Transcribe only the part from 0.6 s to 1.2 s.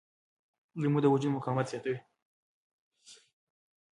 لیمو د